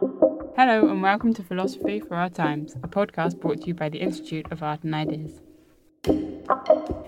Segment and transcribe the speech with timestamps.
[0.00, 3.98] Hello, and welcome to Philosophy for Our Times, a podcast brought to you by the
[3.98, 5.42] Institute of Art and Ideas.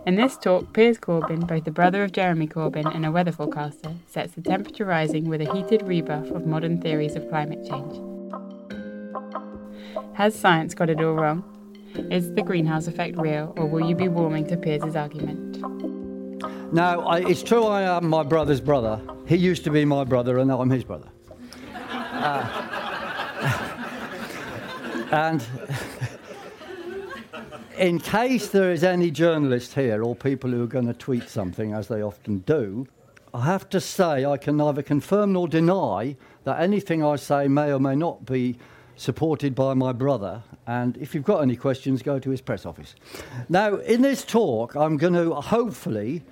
[0.04, 3.94] In this talk, Piers Corbyn, both the brother of Jeremy Corbyn and a weather forecaster,
[4.06, 7.98] sets the temperature rising with a heated rebuff of modern theories of climate change.
[10.12, 11.43] Has science got it all wrong?
[12.11, 15.62] Is the greenhouse effect real, or will you be warming to Piers' argument?
[16.74, 19.00] No, I, it's true I am my brother's brother.
[19.27, 21.09] He used to be my brother, and now I'm his brother.
[22.12, 22.61] Uh,
[25.12, 25.45] and
[27.79, 31.73] in case there is any journalist here or people who are going to tweet something,
[31.73, 32.87] as they often do,
[33.35, 37.73] I have to say I can neither confirm nor deny that anything I say may
[37.73, 38.59] or may not be
[38.97, 40.43] supported by my brother.
[40.66, 42.95] And if you've got any questions, go to his press office.
[43.49, 46.23] Now, in this talk, I'm going to hopefully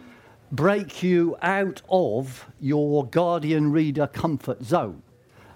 [0.53, 5.03] break you out of your Guardian reader comfort zone.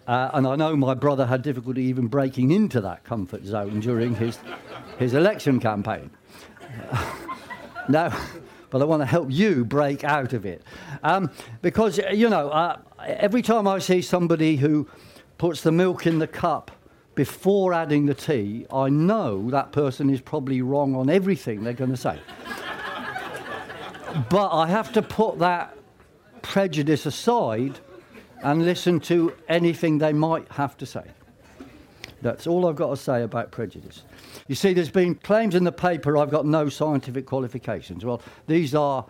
[0.07, 4.15] Uh, and I know my brother had difficulty even breaking into that comfort zone during
[4.15, 4.39] his,
[4.99, 6.11] his election campaign.
[7.89, 8.17] now,
[8.71, 10.63] but I want to help you break out of it.
[11.03, 11.31] Um,
[11.63, 14.89] because, you know, uh, every time I see somebody who
[15.39, 16.71] puts the milk in the cup
[17.15, 21.93] before adding the tea, I know that person is probably wrong on everything they're going
[21.93, 22.19] to say.
[24.29, 25.79] but I have to put that
[26.43, 27.79] prejudice aside
[28.45, 31.03] and listen to anything they might have to say.
[32.21, 34.03] That's all I've got to say about prejudice.
[34.49, 38.05] You see, there's been claims in the paper I've got no scientific qualifications.
[38.05, 39.05] Well, these are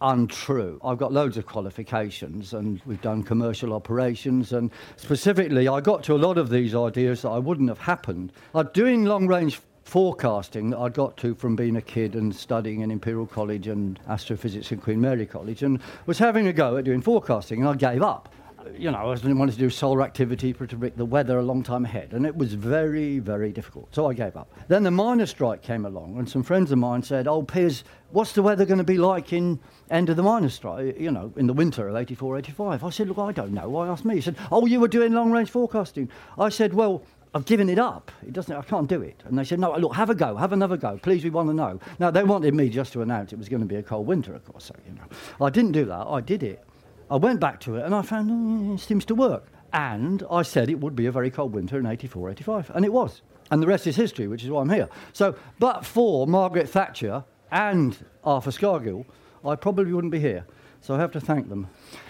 [0.00, 0.80] untrue.
[0.82, 6.14] I've got loads of qualifications and we've done commercial operations and specifically I got to
[6.14, 8.32] a lot of these ideas that I wouldn't have happened.
[8.54, 12.82] I'm doing long range forecasting that I got to from being a kid and studying
[12.82, 16.84] in Imperial College and astrophysics in Queen Mary College and was having a go at
[16.84, 18.32] doing forecasting and I gave up.
[18.78, 21.84] You know, I wanted to do solar activity to predict the weather a long time
[21.86, 23.92] ahead, and it was very, very difficult.
[23.92, 24.52] So I gave up.
[24.68, 28.32] Then the miners' strike came along, and some friends of mine said, "Oh, Piers, what's
[28.32, 29.58] the weather going to be like in
[29.90, 31.00] end of the miners' strike?
[31.00, 33.88] You know, in the winter of '84, '85?" I said, "Look, I don't know." Why
[33.88, 34.16] ask me?
[34.16, 37.02] He said, "Oh, you were doing long-range forecasting." I said, "Well,
[37.32, 38.10] I've given it up.
[38.26, 39.22] It doesn't, I can't do it.
[39.24, 40.98] And they said, no, look, have a go, have another go.
[41.00, 41.78] Please, we want to know.
[42.00, 44.34] Now, they wanted me just to announce it was going to be a cold winter,
[44.34, 44.64] of course.
[44.64, 45.04] So, you know,
[45.44, 46.06] I didn't do that.
[46.08, 46.64] I did it.
[47.08, 49.46] I went back to it and I found oh, it seems to work.
[49.72, 52.70] And I said it would be a very cold winter in 84, 85.
[52.74, 53.22] And it was.
[53.52, 54.88] And the rest is history, which is why I'm here.
[55.12, 59.04] So, but for Margaret Thatcher and Arthur Scargill,
[59.44, 60.46] I probably wouldn't be here.
[60.80, 61.68] So I have to thank them.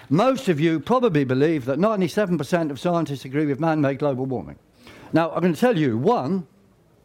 [0.09, 4.59] Most of you probably believe that 97% of scientists agree with man made global warming.
[5.13, 6.47] Now, I'm going to tell you one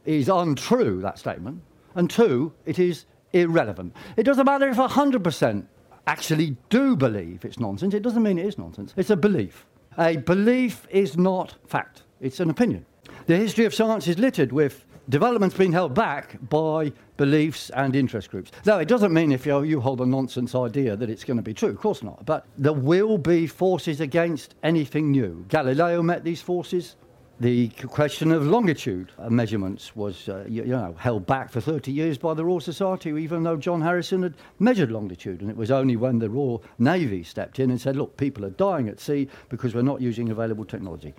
[0.06, 1.62] is untrue, that statement,
[1.96, 3.96] and two, it is irrelevant.
[4.18, 5.66] It doesn't matter if 100%
[6.08, 8.94] actually do believe it's nonsense, it doesn't mean it is nonsense.
[8.96, 9.66] It's a belief.
[9.98, 12.86] A belief is not fact, it's an opinion.
[13.26, 18.30] The history of science is littered with developments being held back by beliefs and interest
[18.30, 18.52] groups.
[18.66, 21.54] Now, it doesn't mean if you hold a nonsense idea that it's going to be
[21.54, 22.26] true, of course not.
[22.26, 25.46] But there will be forces against anything new.
[25.48, 26.96] Galileo met these forces.
[27.38, 32.18] The question of longitude measurements was, uh, you, you, know, held back for 30 years
[32.18, 35.42] by the Royal Society, even though John Harrison had measured longitude.
[35.42, 38.52] And it was only when the Royal Navy stepped in and said, look, people are
[38.52, 41.14] dying at sea because we're not using available technology.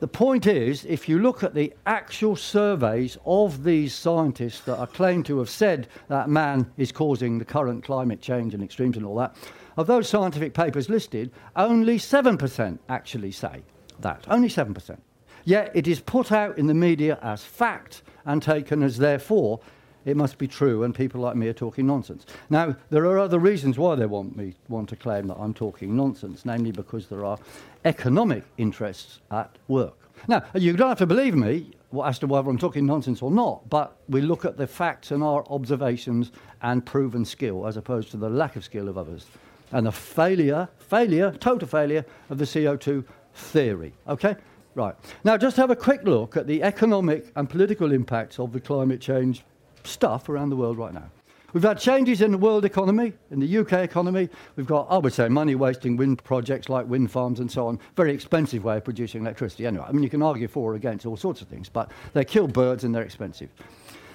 [0.00, 4.86] The point is, if you look at the actual surveys of these scientists that are
[4.86, 9.04] claimed to have said that man is causing the current climate change and extremes and
[9.04, 9.36] all that,
[9.76, 13.62] of those scientific papers listed, only 7% actually say
[14.00, 14.24] that.
[14.28, 14.98] Only 7%.
[15.44, 19.60] Yet it is put out in the media as fact and taken as therefore
[20.04, 22.26] it must be true, and people like me are talking nonsense.
[22.50, 25.96] Now, there are other reasons why they want me want to claim that I'm talking
[25.96, 27.38] nonsense, namely because there are
[27.84, 29.96] economic interests at work.
[30.28, 31.70] Now, you don't have to believe me
[32.04, 35.22] as to whether I'm talking nonsense or not, but we look at the facts and
[35.22, 36.32] our observations
[36.62, 39.26] and proven skill as opposed to the lack of skill of others.
[39.72, 43.92] And the failure, failure, total failure of the CO2 theory.
[44.08, 44.36] Okay?
[44.74, 44.94] Right.
[45.22, 49.00] Now, just have a quick look at the economic and political impacts of the climate
[49.00, 49.44] change
[49.84, 51.10] stuff around the world right now.
[51.52, 54.28] We've had changes in the world economy, in the UK economy.
[54.56, 57.78] We've got, I would say, money wasting wind projects like wind farms and so on.
[57.94, 59.64] Very expensive way of producing electricity.
[59.64, 62.24] Anyway, I mean, you can argue for or against all sorts of things, but they
[62.24, 63.50] kill birds and they're expensive.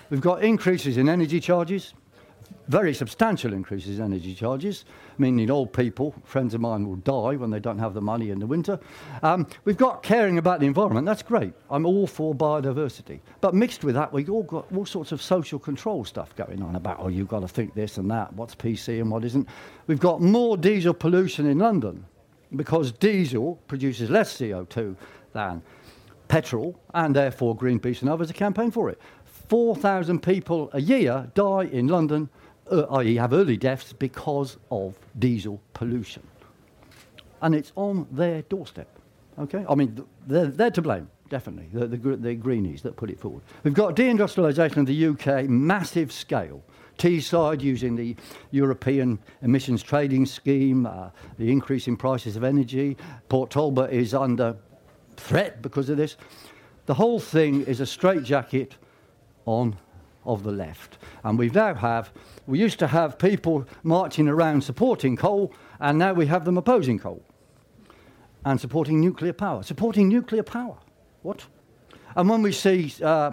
[0.09, 1.93] We've got increases in energy charges
[2.69, 4.85] very substantial increases in energy charges,
[5.17, 8.37] meaning old people, friends of mine, will die when they don't have the money in
[8.37, 8.79] the winter.
[9.23, 11.53] Um, we've got caring about the environment, that's great.
[11.71, 13.19] I'm all for biodiversity.
[13.41, 16.75] But mixed with that, we've all got all sorts of social control stuff going on
[16.75, 19.49] about, oh, you've got to think this and that, what's PC and what isn't.
[19.87, 22.05] We've got more diesel pollution in London
[22.55, 24.95] because diesel produces less CO2
[25.33, 25.63] than
[26.27, 28.99] petrol, and therefore Greenpeace and others are campaigning for it.
[29.49, 32.29] 4,000 people a year die in London,
[32.71, 36.23] uh, i.e., have early deaths because of diesel pollution.
[37.41, 38.87] And it's on their doorstep.
[39.39, 39.65] Okay?
[39.69, 43.43] I mean, they're, they're to blame, definitely, the, the, the Greenies that put it forward.
[43.63, 46.63] We've got deindustrialisation of the UK, massive scale.
[46.97, 48.15] Teesside using the
[48.51, 52.97] European emissions trading scheme, uh, the increase in prices of energy.
[53.29, 54.57] Port Talbot is under
[55.15, 56.17] threat because of this.
[56.87, 58.75] The whole thing is a straitjacket
[59.45, 59.77] on
[60.29, 60.99] of the left.
[61.23, 62.13] And we now have,
[62.45, 66.99] we used to have people marching around supporting coal, and now we have them opposing
[66.99, 67.23] coal
[68.45, 69.63] and supporting nuclear power.
[69.63, 70.77] Supporting nuclear power.
[71.23, 71.45] What?
[72.15, 73.31] And when we see uh,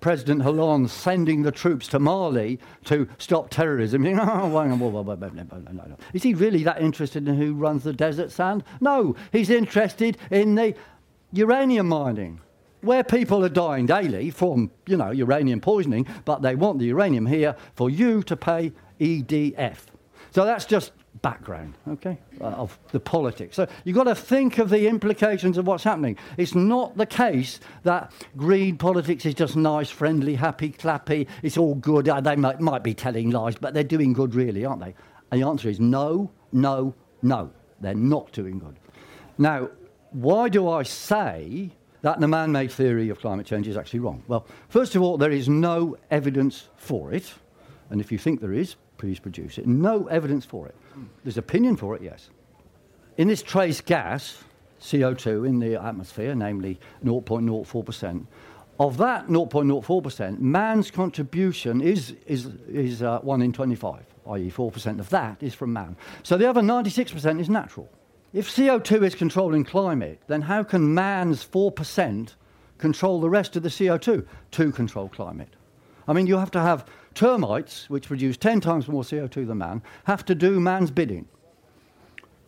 [0.00, 6.62] President Hollande sending the troops to Mali to stop terrorism, you know, is he really
[6.64, 8.62] that interested in who runs the desert sand?
[8.80, 10.74] No, he's interested in the
[11.32, 12.40] uranium mining
[12.86, 17.26] where people are dying daily from, you know, uranium poisoning, but they want the uranium
[17.26, 19.78] here for you to pay EDF.
[20.30, 20.92] So that's just
[21.22, 23.56] background, okay, uh, of the politics.
[23.56, 26.16] So you've got to think of the implications of what's happening.
[26.36, 31.74] It's not the case that green politics is just nice, friendly, happy, clappy, it's all
[31.74, 32.08] good.
[32.08, 34.94] Uh, they might, might be telling lies, but they're doing good, really, aren't they?
[35.30, 37.50] And the answer is no, no, no.
[37.80, 38.76] They're not doing good.
[39.38, 39.70] Now,
[40.12, 41.72] why do I say
[42.06, 44.22] that the man made theory of climate change is actually wrong?
[44.28, 47.34] Well, first of all, there is no evidence for it.
[47.90, 49.66] And if you think there is, please produce it.
[49.66, 50.76] No evidence for it.
[51.24, 52.30] There's opinion for it, yes.
[53.16, 54.38] In this trace gas,
[54.80, 58.26] CO2 in the atmosphere, namely 0.04%,
[58.78, 65.08] of that 0.04%, man's contribution is, is, is uh, 1 in 25, i.e., 4% of
[65.10, 65.96] that is from man.
[66.22, 67.88] So the other 96% is natural.
[68.32, 72.34] If CO2 is controlling climate, then how can man's 4%
[72.78, 75.54] control the rest of the CO2 to control climate?
[76.08, 79.82] I mean, you have to have termites, which produce 10 times more CO2 than man,
[80.04, 81.26] have to do man's bidding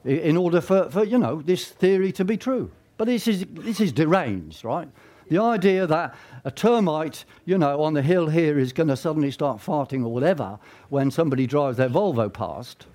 [0.04, 2.70] in order for, for you know, this theory to be true.
[2.96, 4.88] But this is, this is deranged, right?
[5.28, 6.14] The idea that
[6.44, 10.12] a termite, you know, on the hill here is going to suddenly start farting or
[10.12, 10.58] whatever
[10.88, 12.86] when somebody drives their Volvo past,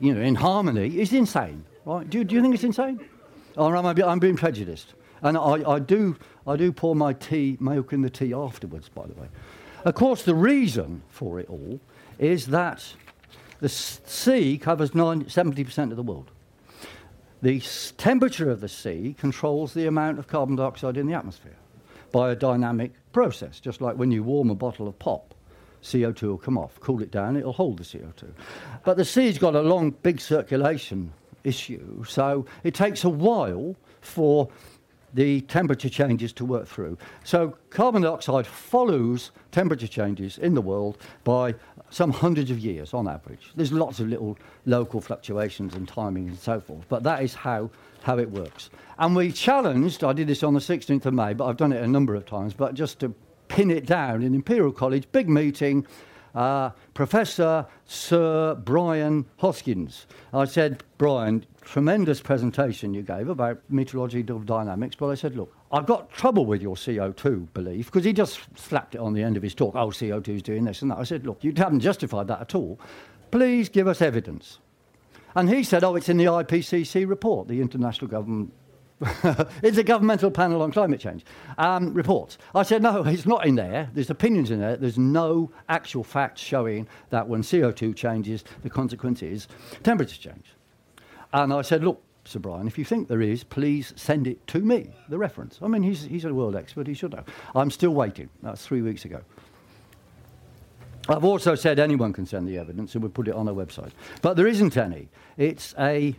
[0.00, 2.08] you know, in harmony, is insane, right?
[2.08, 3.00] Do, do you think it's insane?
[3.56, 4.94] Oh, or am I, I'm being prejudiced?
[5.22, 6.16] And I, I, do,
[6.46, 9.28] I do pour my tea, milk in the tea afterwards, by the way.
[9.84, 11.80] Of course, the reason for it all
[12.18, 12.94] is that
[13.60, 16.30] the sea covers 70% of the world.
[17.42, 17.60] The
[17.96, 21.56] temperature of the sea controls the amount of carbon dioxide in the atmosphere
[22.12, 25.34] by a dynamic process, just like when you warm a bottle of pop.
[25.82, 26.78] CO2 will come off.
[26.80, 28.30] Cool it down, it'll hold the CO2.
[28.84, 31.12] But the sea's got a long, big circulation
[31.44, 34.48] issue, so it takes a while for
[35.14, 36.96] the temperature changes to work through.
[37.24, 41.54] So carbon dioxide follows temperature changes in the world by
[41.90, 43.50] some hundreds of years on average.
[43.56, 47.70] There's lots of little local fluctuations and timing and so forth, but that is how,
[48.02, 48.70] how it works.
[48.98, 51.82] And we challenged, I did this on the 16th of May, but I've done it
[51.82, 53.12] a number of times, but just to
[53.48, 55.84] pin it down in Imperial College, big meeting,
[56.34, 60.06] uh, Professor Sir Brian Hoskins.
[60.32, 65.86] I said, Brian, tremendous presentation you gave about meteorological dynamics, but I said, look, I've
[65.86, 69.42] got trouble with your CO2 belief because he just slapped it on the end of
[69.42, 69.74] his talk.
[69.76, 70.98] Oh, CO2 is doing this and that.
[70.98, 72.80] I said, look, you haven't justified that at all.
[73.30, 74.58] Please give us evidence.
[75.36, 78.52] And he said, oh, it's in the IPCC report, the International Government
[79.62, 81.24] it's a governmental panel on climate change
[81.56, 82.36] um, reports.
[82.54, 83.88] I said, no, it's not in there.
[83.94, 84.76] There's opinions in there.
[84.76, 89.48] There's no actual facts showing that when CO2 changes, the consequence is
[89.82, 90.46] temperature change.
[91.32, 94.58] And I said, look, Sir Brian, if you think there is, please send it to
[94.58, 95.58] me, the reference.
[95.62, 97.24] I mean, he's, he's a world expert, he should know.
[97.54, 98.28] I'm still waiting.
[98.42, 99.22] That's three weeks ago.
[101.08, 103.92] I've also said anyone can send the evidence and we'll put it on our website.
[104.20, 105.08] But there isn't any.
[105.38, 106.14] It's a,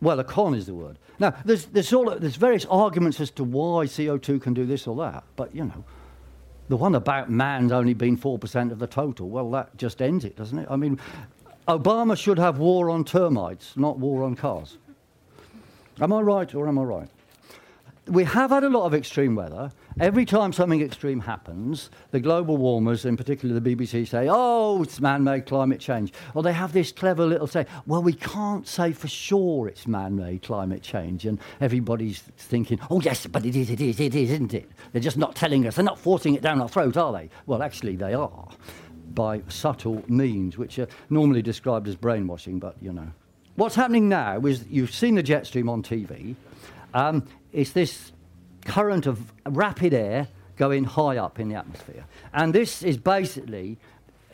[0.00, 0.98] well, a con is the word.
[1.18, 4.96] Now, there's, there's, all, there's various arguments as to why CO2 can do this or
[4.96, 5.84] that, but, you know,
[6.68, 10.36] the one about man's only been 4% of the total, well, that just ends it,
[10.36, 10.68] doesn't it?
[10.70, 10.98] I mean,
[11.68, 14.78] Obama should have war on termites, not war on cars.
[16.00, 17.08] Am I right or am I right?
[18.10, 19.70] We have had a lot of extreme weather.
[20.00, 25.00] Every time something extreme happens, the global warmers, in particular the BBC, say, oh, it's
[25.00, 26.12] man made climate change.
[26.34, 30.16] Or they have this clever little say, well, we can't say for sure it's man
[30.16, 31.24] made climate change.
[31.24, 34.68] And everybody's thinking, oh, yes, but it is, it is, it is, isn't it?
[34.92, 35.76] They're just not telling us.
[35.76, 37.30] They're not forcing it down our throat, are they?
[37.46, 38.48] Well, actually, they are
[39.14, 43.10] by subtle means, which are normally described as brainwashing, but you know.
[43.54, 46.34] what's happening now is you've seen the jet stream on TV.
[46.94, 48.12] Um, it's this
[48.64, 52.04] current of rapid air going high up in the atmosphere.
[52.32, 53.78] And this is basically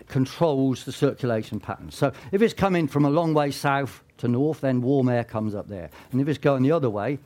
[0.09, 1.91] controls the circulation pattern.
[1.91, 5.55] So if it's coming from a long way south to north, then warm air comes
[5.55, 5.91] up there.
[6.13, 7.19] And if it's going the other way,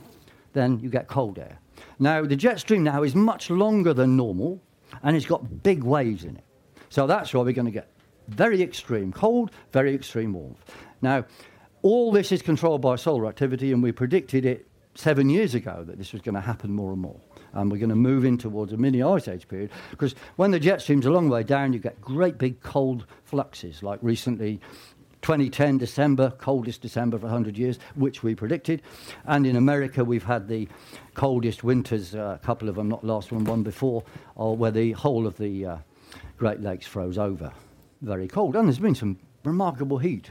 [0.53, 1.59] then you get cold air.
[1.99, 4.61] Now, the jet stream now is much longer than normal,
[5.03, 6.45] and it's got big waves in it.
[6.89, 7.91] So that's why we're going to get
[8.29, 10.59] very extreme cold, very extreme warmth.
[11.03, 11.25] Now,
[11.83, 14.67] all this is controlled by solar activity, and we predicted it
[15.01, 17.21] seven years ago that this was going to happen more and more.
[17.53, 20.61] And we're going to move in towards a mini ice age period because when the
[20.61, 24.61] jet stream's a long way down, you get great big cold fluxes, like recently
[25.23, 28.83] 2010 December, coldest December for 100 years, which we predicted.
[29.27, 30.69] And in America, we've had the
[31.15, 34.05] coldest winters, uh, a couple of them, not last one, one before,
[34.37, 35.77] or where the whole of the uh,
[36.39, 37.53] Great Lakes froze over.
[38.03, 38.57] Very cold.
[38.57, 40.31] And there's been some remarkable heat.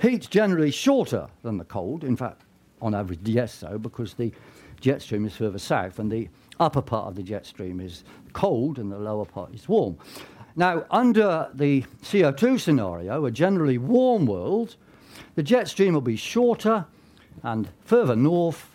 [0.00, 2.02] Heat's generally shorter than the cold.
[2.02, 2.42] In fact,
[2.80, 4.32] on average, yes, so, because the
[4.80, 6.28] jet stream is further south and the
[6.60, 9.98] upper part of the jet stream is cold and the lower part is warm.
[10.54, 14.76] Now, under the CO2 scenario, a generally warm world,
[15.34, 16.86] the jet stream will be shorter
[17.42, 18.70] and further north,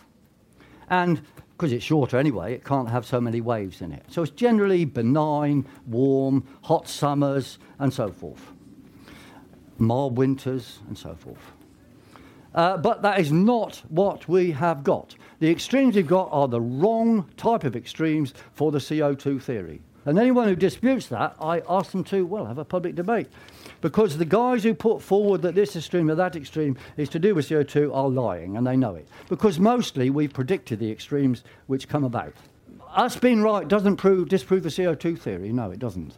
[0.88, 1.22] and
[1.56, 4.04] because it's shorter anyway, it can't have so many waves in it.
[4.08, 8.52] So it's generally benign, warm, hot summers, and so forth,
[9.78, 11.52] mild winters, and so forth.
[12.54, 15.14] Uh, but that is not what we have got.
[15.40, 19.80] The extremes we've got are the wrong type of extremes for the CO2 theory.
[20.04, 23.28] And anyone who disputes that, I ask them to, well, have a public debate.
[23.80, 27.34] Because the guys who put forward that this extreme or that extreme is to do
[27.34, 29.06] with CO2 are lying, and they know it.
[29.28, 32.34] Because mostly we've predicted the extremes which come about.
[32.94, 35.52] Us being right doesn't prove, disprove the CO2 theory.
[35.52, 36.16] No, it doesn't.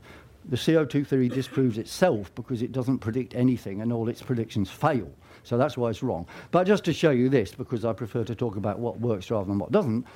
[0.49, 5.11] The CO2 theory disproves itself because it doesn't predict anything and all its predictions fail.
[5.43, 6.27] So that's why it's wrong.
[6.51, 9.47] But just to show you this, because I prefer to talk about what works rather
[9.47, 10.07] than what doesn't,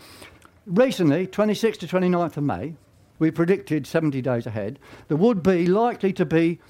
[0.66, 2.74] recently, 26th to 29th of May,
[3.18, 6.60] we predicted 70 days ahead, there would be likely to be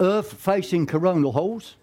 [0.00, 1.76] Earth facing coronal holes,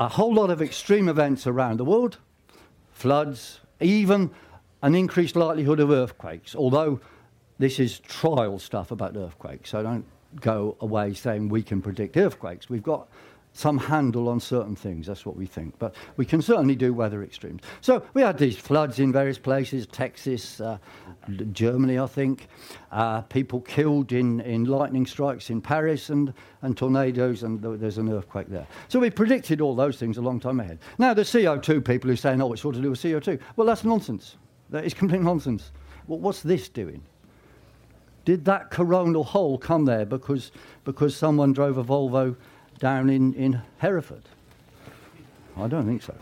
[0.00, 2.18] a whole lot of extreme events around the world,
[2.92, 4.30] floods, even
[4.82, 7.00] an increased likelihood of earthquakes, although
[7.58, 10.04] this is trial stuff about earthquakes, so don't
[10.40, 12.68] go away saying we can predict earthquakes.
[12.68, 13.08] We've got
[13.52, 15.06] some handle on certain things.
[15.06, 15.74] That's what we think.
[15.78, 17.62] But we can certainly do weather extremes.
[17.80, 20.78] So we had these floods in various places Texas, uh,
[21.52, 22.48] Germany, I think.
[22.92, 27.98] Uh, people killed in, in lightning strikes in Paris and, and tornadoes, and th- there's
[27.98, 28.66] an earthquake there.
[28.88, 30.78] So we predicted all those things a long time ahead.
[30.98, 33.40] Now, the CO2 people who say, oh, it's all to do with CO2.
[33.56, 34.36] Well, that's nonsense.
[34.70, 35.72] That is complete nonsense.
[36.06, 37.02] Well, what's this doing?
[38.24, 40.52] Did that coronal hole come there because,
[40.84, 42.36] because someone drove a Volvo
[42.78, 44.22] down in, in Hereford?
[45.56, 46.14] I don't think so.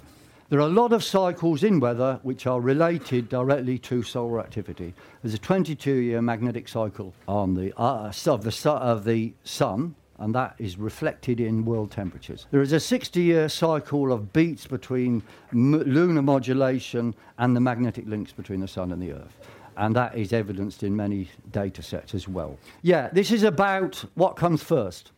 [0.48, 4.94] There are a lot of cycles in weather which are related directly to solar activity.
[5.22, 10.32] There's a 22 year magnetic cycle on the, uh, of, the, of the sun, and
[10.36, 12.46] that is reflected in world temperatures.
[12.52, 18.06] There is a 60 year cycle of beats between m- lunar modulation and the magnetic
[18.06, 19.36] links between the sun and the earth.
[19.76, 22.56] And that is evidenced in many data sets as well.
[22.82, 25.10] Yeah, this is about what comes first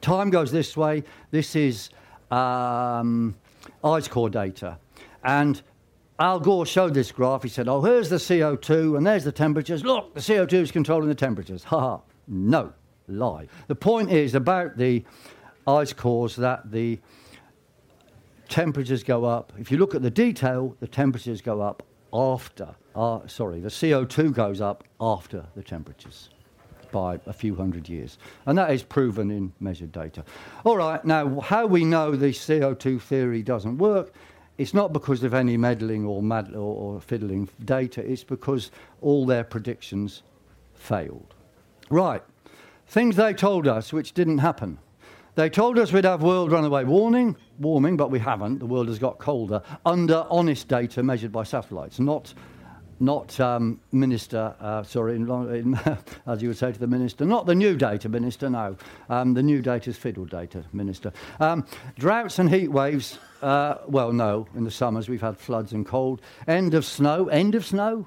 [0.00, 1.04] Time goes this way.
[1.30, 1.90] This is
[2.30, 3.36] um,
[3.84, 4.78] ice core data.
[5.22, 5.62] And
[6.18, 7.42] Al Gore showed this graph.
[7.42, 9.84] He said, Oh, here's the CO2 and there's the temperatures.
[9.84, 11.64] Look, the CO2 is controlling the temperatures.
[11.64, 12.00] Ha ha.
[12.26, 12.72] No,
[13.08, 13.48] lie.
[13.66, 15.04] The point is about the
[15.66, 16.98] ice cores that the
[18.48, 19.52] temperatures go up.
[19.58, 21.82] If you look at the detail, the temperatures go up
[22.12, 22.74] after.
[22.94, 26.30] Uh, sorry, the CO2 goes up after the temperatures
[26.92, 28.18] by a few hundred years.
[28.46, 30.24] And that is proven in measured data.
[30.64, 34.12] All right, now, how we know the CO2 theory doesn't work,
[34.58, 38.70] it's not because of any meddling or, mad- or, or fiddling data, it's because
[39.00, 40.22] all their predictions
[40.74, 41.34] failed.
[41.90, 42.22] Right,
[42.86, 44.78] things they told us which didn't happen.
[45.34, 48.58] They told us we'd have world runaway warning, warming, but we haven't.
[48.58, 52.34] The world has got colder under honest data measured by satellites, not
[53.02, 55.74] not um, minister, uh, sorry, in, in,
[56.26, 58.76] as you would say to the minister, not the new data minister, no.
[59.10, 61.12] Um, the new data is fiddle data minister.
[61.40, 61.66] Um,
[61.98, 66.22] droughts and heat waves, uh, well, no, in the summers we've had floods and cold.
[66.46, 68.06] End of snow, end of snow?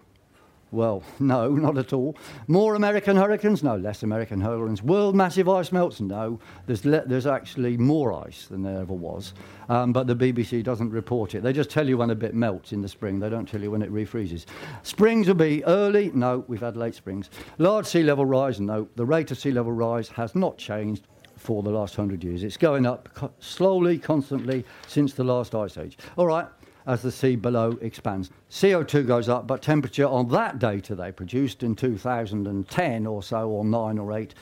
[0.72, 2.18] Well, no, not at all.
[2.48, 3.64] More American hurricanes?
[3.64, 4.82] No, less American hurricanes.
[4.84, 6.02] World massive ice melts?
[6.02, 9.34] No, there's, le- there's actually more ice than there ever was.
[9.70, 11.44] Um, but the BBC doesn't report it.
[11.44, 13.20] They just tell you when a bit melts in the spring.
[13.20, 14.46] They don't tell you when it refreezes.
[14.84, 16.12] Springs will be early?
[16.14, 17.30] No, we've had late springs.
[17.58, 18.60] Large sea level rise?
[18.60, 18.88] No.
[18.96, 21.08] The rate of sea level rise has not changed
[21.38, 22.44] for the last hundred years.
[22.44, 25.98] It's going up co- slowly, constantly since the last ice age.
[26.18, 26.48] All right,
[26.88, 28.30] as the sea below expands.
[28.50, 33.66] CO2 goes up, but temperature on that data they produced in 2010 or so, or
[33.66, 34.34] 9 or 8,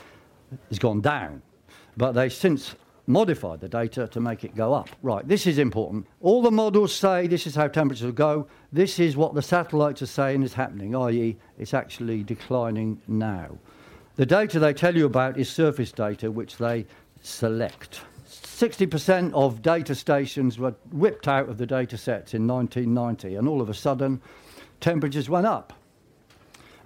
[0.68, 1.42] has gone down.
[1.96, 2.74] But they since
[3.06, 4.88] modified the data to make it go up.
[5.02, 6.06] Right, this is important.
[6.20, 8.46] All the models say this is how temperatures will go.
[8.72, 13.58] This is what the satellites are saying is happening, i.e., it's actually declining now.
[14.16, 16.86] The data they tell you about is surface data, which they
[17.20, 18.00] select.
[18.54, 23.60] 60% of data stations were whipped out of the data sets in 1990, and all
[23.60, 24.20] of a sudden,
[24.80, 25.72] temperatures went up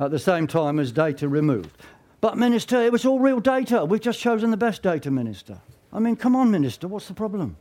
[0.01, 1.77] at the same time as data removed.
[2.23, 3.85] But, Minister, it was all real data.
[3.85, 5.61] We've just chosen the best data, Minister.
[5.93, 7.59] I mean, come on, Minister, what's the problem?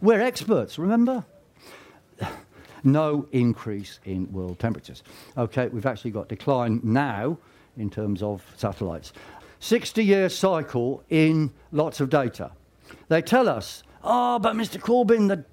[0.00, 1.24] We're experts, remember?
[2.84, 5.02] no increase in world temperatures.
[5.36, 7.36] Okay, we've actually got decline now
[7.76, 9.12] in terms of satellites.
[9.58, 12.52] 60 year cycle in lots of data.
[13.08, 14.80] They tell us, oh, but Mr.
[14.80, 15.44] Corbyn, the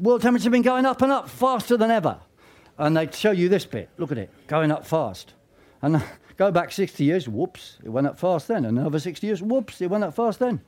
[0.00, 2.18] world temperature has been going up and up faster than ever.
[2.78, 3.88] And they show you this bit.
[3.98, 5.34] Look at it, going up fast.
[5.82, 6.02] And
[6.36, 8.64] go back 60 years, whoops, it went up fast then.
[8.64, 10.60] Another 60 years, whoops, it went up fast then.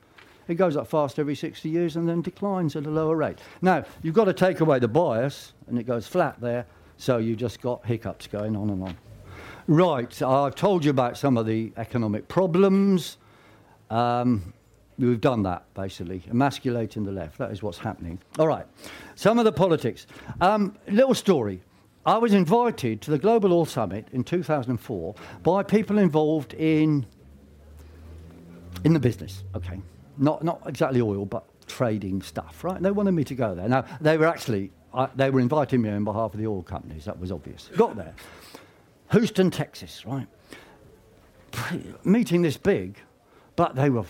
[0.49, 3.38] It goes up fast every 60 years and then declines at a lower rate.
[3.62, 6.66] Now, you've got to take away the bias, and it goes flat there,
[6.97, 8.97] so you just got hiccups going on and on.
[9.66, 13.18] Right, I've told you about some of the economic problems.
[13.90, 14.52] Um,
[14.98, 16.22] we've done that, basically.
[16.30, 17.38] Emasculating the left.
[17.38, 18.18] That is what's happening.
[18.38, 18.66] All right,
[19.14, 20.06] some of the politics.
[20.40, 21.62] Um, little story.
[22.06, 27.04] I was invited to the Global Oil Summit in 2004 by people involved in,
[28.84, 29.80] in the business, okay?
[30.16, 32.80] Not, not exactly oil, but trading stuff, right?
[32.80, 33.68] They wanted me to go there.
[33.68, 37.06] Now, they were actually, uh, they were inviting me on behalf of the oil companies,
[37.06, 37.70] that was obvious.
[37.76, 38.14] Got there.
[39.10, 40.28] Houston, Texas, right?
[42.04, 43.00] Meeting this big,
[43.56, 44.04] but they were,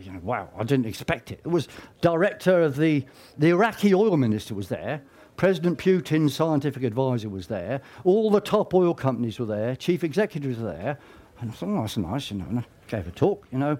[0.00, 1.40] you know, wow, I didn't expect it.
[1.44, 1.68] It was
[2.00, 3.04] director of the,
[3.36, 5.02] the Iraqi oil minister was there,
[5.36, 10.58] President Putin's scientific advisor was there, all the top oil companies were there, chief executives
[10.58, 10.98] were there,
[11.40, 13.78] and I thought, oh, that's nice, you know, and I gave a talk, you know,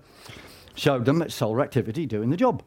[0.74, 2.62] showed them that solar activity doing the job.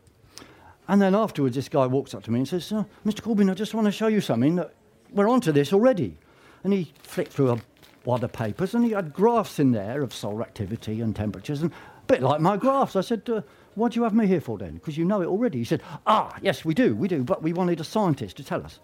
[0.88, 3.22] And then afterwards, this guy walks up to me and says, uh, oh, Mr.
[3.22, 4.62] Corbyn, I just want to show you something.
[5.14, 6.18] We're onto this already.
[6.66, 7.62] And he flicked through a
[8.04, 11.72] wad of papers and he had graphs in there of solar activity and temperatures, and
[12.12, 12.95] bit like my graphs.
[12.95, 13.41] I said, uh,
[13.76, 14.74] What do you have me here for then?
[14.74, 15.60] Because you know it already.
[15.60, 18.63] He said, Ah, yes, we do, we do, but we wanted a scientist to tell
[18.63, 18.80] us.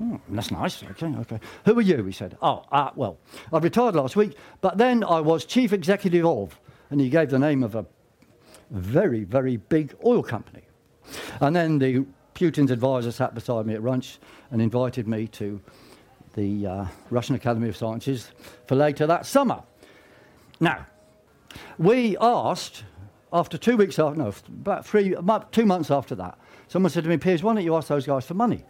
[0.00, 0.82] Oh, that's nice.
[0.82, 1.40] Okay, okay.
[1.64, 2.04] Who are you?
[2.04, 2.36] He said.
[2.42, 3.18] Oh, uh, well,
[3.50, 6.60] I retired last week, but then I was chief executive of,
[6.90, 7.86] and he gave the name of a
[8.70, 10.62] very, very big oil company.
[11.40, 14.18] And then the Putin's advisor sat beside me at lunch
[14.50, 15.58] and invited me to
[16.34, 18.32] the uh, Russian Academy of Sciences
[18.66, 19.62] for later that summer.
[20.60, 20.84] Now,
[21.78, 22.84] we asked,
[23.32, 26.38] after two weeks after, no, about three, about two months after that,
[26.68, 28.64] someone said to me, Piers, why don't you ask those guys for money?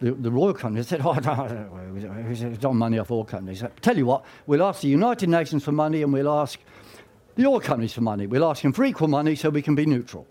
[0.00, 3.62] The, the royal company said, oh, no, no, it's on money off oil companies.
[3.82, 6.58] Tell you what, we'll ask the United Nations for money and we'll ask
[7.36, 8.26] the oil companies for money.
[8.26, 10.26] We'll ask them for equal money so we can be neutral.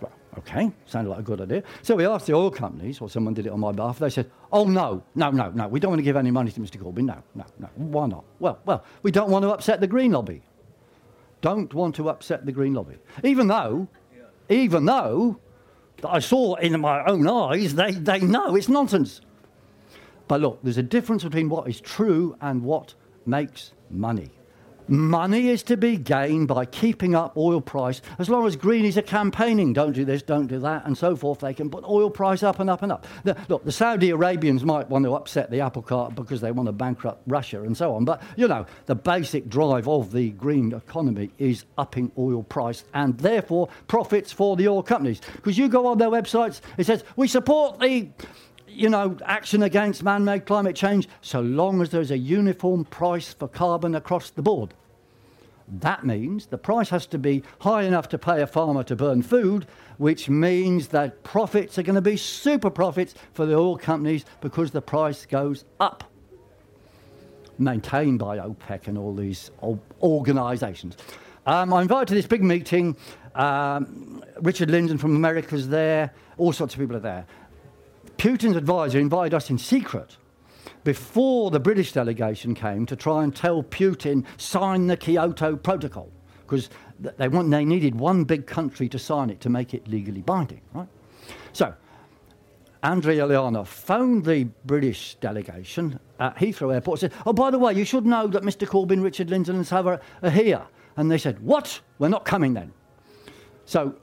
[0.00, 1.62] Well, okay, sounded like a good idea.
[1.82, 3.98] So we asked the oil companies, or someone did it on my behalf.
[3.98, 5.68] They said, "Oh no, no, no, no.
[5.68, 6.76] We don't want to give any money to Mr.
[6.76, 7.06] Corbyn.
[7.06, 7.68] No, no, no.
[7.76, 8.24] Why not?
[8.38, 10.42] Well, well, we don't want to upset the Green lobby.
[11.46, 12.96] Don't want to upset the Green lobby.
[13.22, 13.86] Even though,
[14.48, 15.38] even though,
[16.02, 19.20] I saw in my own eyes, they they know it's nonsense.
[20.26, 22.94] But look, there's a difference between what is true and what
[23.26, 24.30] makes money.
[24.88, 28.00] Money is to be gained by keeping up oil price.
[28.18, 31.40] As long as Greenies are campaigning, don't do this, don't do that, and so forth,
[31.40, 33.06] they can put oil price up and up and up.
[33.24, 36.68] The, look, the Saudi Arabians might want to upset the apple cart because they want
[36.68, 38.04] to bankrupt Russia and so on.
[38.04, 43.18] But, you know, the basic drive of the green economy is upping oil price and
[43.18, 45.20] therefore profits for the oil companies.
[45.34, 48.08] Because you go on their websites, it says, we support the
[48.76, 53.32] you know, action against man made climate change so long as there's a uniform price
[53.32, 54.74] for carbon across the board.
[55.68, 59.22] That means the price has to be high enough to pay a farmer to burn
[59.22, 64.24] food, which means that profits are going to be super profits for the oil companies
[64.40, 66.04] because the price goes up.
[67.58, 69.50] Maintained by OPEC and all these
[70.02, 70.96] organisations.
[71.46, 72.96] Um, I invited to this big meeting.
[73.34, 76.12] Um, Richard Lindzen from America's there.
[76.36, 77.26] All sorts of people are there.
[78.18, 80.16] Putin's advisor invited us in secret
[80.84, 86.70] before the British delegation came to try and tell Putin sign the Kyoto Protocol because
[86.98, 90.60] they want they needed one big country to sign it to make it legally binding,
[90.72, 90.88] right?
[91.52, 91.74] So
[92.82, 97.74] Andrei Illarionov phoned the British delegation at Heathrow Airport and said, Oh, by the way,
[97.74, 98.66] you should know that Mr.
[98.66, 100.62] Corbyn, Richard Lindzen, and Sava are here.
[100.96, 101.80] And they said, What?
[101.98, 102.72] We're not coming then.
[103.64, 103.96] So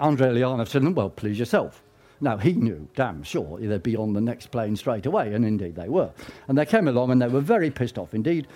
[0.00, 1.82] Andrei Illarionov said, well, please yourself.
[2.20, 5.76] Now, he knew, damn sure, they'd be on the next plane straight away, and indeed
[5.76, 6.10] they were.
[6.48, 8.48] And they came along and they were very pissed off indeed.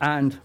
[0.00, 0.38] And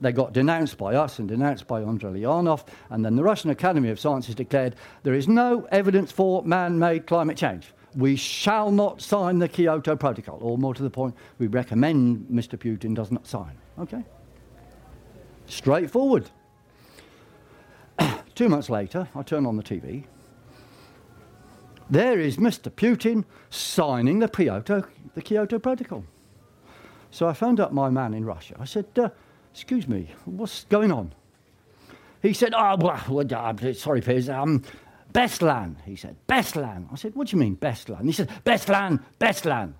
[0.00, 2.66] they got denounced by us and denounced by Andrei Illarionov.
[2.90, 7.06] And then the Russian Academy of Sciences declared there is no evidence for man made
[7.06, 7.72] climate change.
[7.96, 10.38] We shall not sign the Kyoto Protocol.
[10.40, 12.56] Or more to the point, we recommend Mr.
[12.56, 13.58] Putin does not sign.
[13.80, 14.04] Okay?
[15.46, 16.30] Straightforward.
[18.36, 20.04] Two months later, I turn on the TV
[21.90, 22.70] there is Mr.
[22.70, 26.04] Putin signing the Kyoto, the Kyoto Protocol.
[27.10, 28.54] So I phoned up my man in Russia.
[28.58, 29.10] I said, uh,
[29.52, 31.12] Excuse me, what's going on?
[32.22, 34.62] He said, Oh, well, sorry, Piers, um,
[35.12, 35.76] Beslan.
[35.84, 36.86] He said, Beslan.
[36.92, 38.04] I said, What do you mean, Beslan?
[38.04, 39.72] He said, Beslan, Beslan.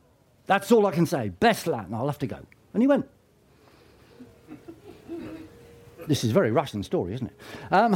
[0.46, 1.94] That's all I can say, Beslan.
[1.94, 2.40] I'll have to go.
[2.74, 3.08] And he went.
[6.08, 7.36] this is a very Russian story, isn't it?
[7.70, 7.94] Um,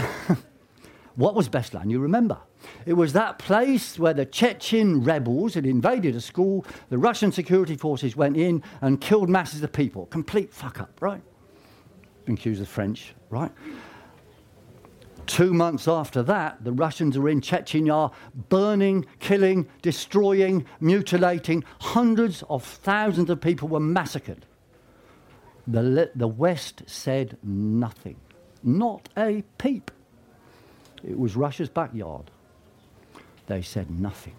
[1.17, 1.91] what was Beslan?
[1.91, 2.39] You remember?
[2.87, 6.65] It was that place where the Chechen rebels had invaded a school.
[6.91, 10.07] The Russian security forces went in and killed masses of people.
[10.07, 11.23] Complete fuck up, right?
[12.25, 13.53] Been accused of French, right?
[15.27, 18.13] Two months after that, the Russians are in Chechnya,
[18.49, 21.65] burning, killing, destroying, mutilating.
[21.81, 24.45] Hundreds of thousands of people were massacred.
[25.67, 28.17] The, the West said nothing,
[28.63, 29.91] not a peep.
[31.03, 32.31] It was Russia's backyard.
[33.47, 34.35] They said nothing.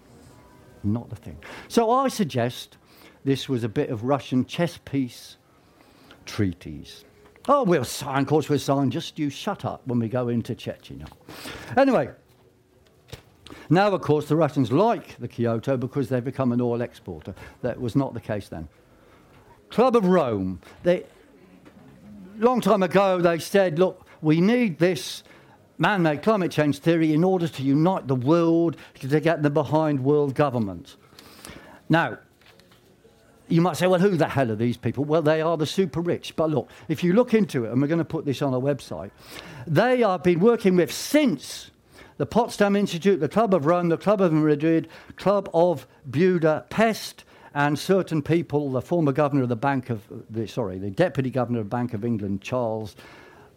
[0.82, 1.38] Not a thing.
[1.68, 2.76] So I suggest
[3.24, 5.36] this was a bit of Russian chess piece
[6.24, 7.04] treaties.
[7.48, 8.90] Oh, we'll sign, of course, we'll sign.
[8.90, 11.08] Just you shut up when we go into Chechnya.
[11.76, 12.10] Anyway,
[13.70, 17.34] now, of course, the Russians like the Kyoto because they've become an oil exporter.
[17.62, 18.68] That was not the case then.
[19.70, 20.60] Club of Rome.
[20.82, 21.04] They,
[22.38, 25.22] long time ago, they said, look, we need this
[25.78, 30.04] man made climate change theory in order to unite the world, to get them behind
[30.04, 30.96] world government.
[31.88, 32.18] Now,
[33.48, 35.04] you might say, well, who the hell are these people?
[35.04, 36.34] Well, they are the super rich.
[36.34, 38.60] But look, if you look into it, and we're going to put this on our
[38.60, 39.10] website,
[39.66, 41.70] they have been working with since
[42.16, 47.78] the Potsdam Institute, the Club of Rome, the Club of Madrid, Club of Budapest, and
[47.78, 51.70] certain people, the former governor of the Bank of, the, sorry, the deputy governor of
[51.70, 52.96] Bank of England, Charles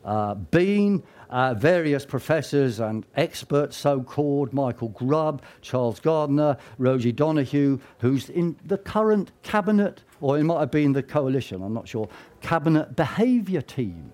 [0.10, 7.80] uh, Bean, uh, various professors and experts, so called Michael Grubb, Charles Gardner, Rosie Donoghue,
[8.00, 12.10] who's in the current cabinet, or it might have been the coalition, I'm not sure,
[12.41, 14.12] cabinet behaviour team.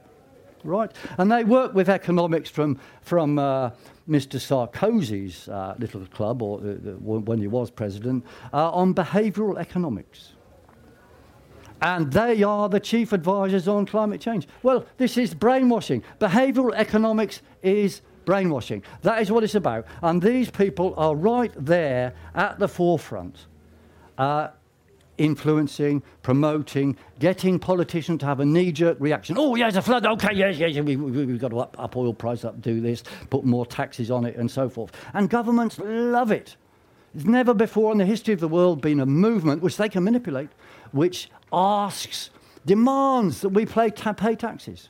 [0.65, 0.91] Right?
[1.17, 3.69] And they work with economics from, from uh,
[4.09, 4.37] Mr.
[4.37, 10.34] Sarkozy's uh, little club, or uh, when he was president, on behavioural economics
[11.81, 14.47] and they are the chief advisors on climate change.
[14.63, 16.03] Well, this is brainwashing.
[16.19, 18.83] Behavioral economics is brainwashing.
[19.01, 19.85] That is what it's about.
[20.01, 23.45] And these people are right there at the forefront,
[24.17, 24.49] uh,
[25.17, 29.37] influencing, promoting, getting politicians to have a knee jerk reaction.
[29.37, 30.05] Oh, yeah, yes, a flood.
[30.05, 33.03] Okay, yes, yes, we, we, we've got to up, up oil price, up, do this,
[33.29, 34.91] put more taxes on it, and so forth.
[35.13, 36.57] And governments love it.
[37.13, 40.03] There's never before in the history of the world been a movement which they can
[40.03, 40.49] manipulate,
[40.95, 42.29] which asks,
[42.65, 44.87] demands that we pay, pay taxes.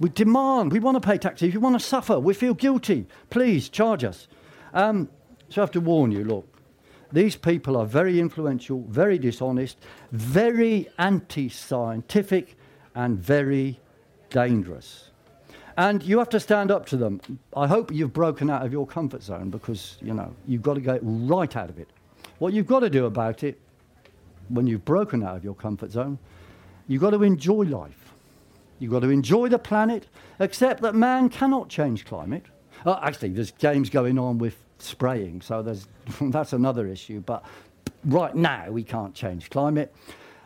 [0.00, 1.54] We demand, we want to pay taxes.
[1.54, 2.18] We want to suffer.
[2.18, 3.06] We feel guilty.
[3.30, 4.26] Please charge us.
[4.74, 5.08] Um,
[5.48, 6.48] so I have to warn you look,
[7.12, 9.78] these people are very influential, very dishonest,
[10.10, 12.56] very anti scientific,
[12.96, 13.78] and very
[14.30, 15.10] dangerous.
[15.76, 17.20] And you have to stand up to them.
[17.54, 20.80] I hope you've broken out of your comfort zone because, you know, you've got to
[20.80, 21.88] get right out of it.
[22.38, 23.60] What you've got to do about it
[24.48, 26.18] when you've broken out of your comfort zone,
[26.88, 28.12] you've got to enjoy life.
[28.78, 30.06] You've got to enjoy the planet,
[30.38, 32.44] accept that man cannot change climate.
[32.84, 35.88] Uh, actually, there's games going on with spraying, so there's,
[36.20, 37.20] that's another issue.
[37.20, 37.44] But
[38.04, 39.94] right now, we can't change climate.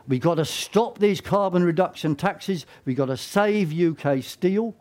[0.06, 2.66] We've got to stop these carbon reduction taxes.
[2.84, 4.74] We've got to save UK steel.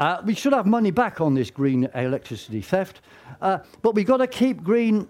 [0.00, 3.00] Uh, we should have money back on this green electricity theft.
[3.40, 5.08] Uh, but we've got to keep green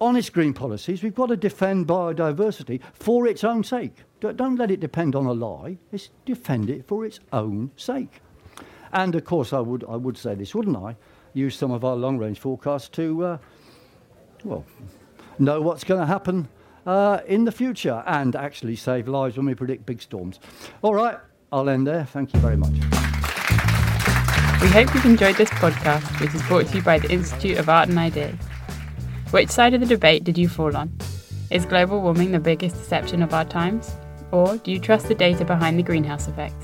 [0.00, 3.94] honest green policies, we've got to defend biodiversity for its own sake.
[4.20, 5.78] Don't let it depend on a lie.
[5.92, 8.20] It's defend it for its own sake.
[8.92, 10.96] And of course, I would, I would say this, wouldn't I?
[11.34, 13.38] Use some of our long range forecasts to, uh,
[14.44, 14.64] well,
[15.38, 16.48] know what's going to happen
[16.86, 20.40] uh, in the future and actually save lives when we predict big storms.
[20.82, 21.18] All right,
[21.52, 22.04] I'll end there.
[22.06, 22.72] Thank you very much.
[24.62, 27.68] We hope you've enjoyed this podcast, which is brought to you by the Institute of
[27.68, 28.34] Art and Ideas.
[29.30, 30.96] Which side of the debate did you fall on?
[31.50, 33.92] Is global warming the biggest deception of our times?
[34.30, 36.54] Or do you trust the data behind the greenhouse effect?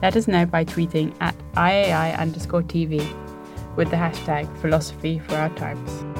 [0.00, 3.04] Let us know by tweeting at IAI underscore TV
[3.74, 6.15] with the hashtag philosophy for our times.